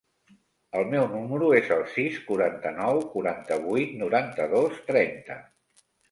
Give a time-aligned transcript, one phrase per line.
[0.77, 5.37] El meu número es el sis, quaranta-nou, quaranta-vuit, noranta-dos, trenta.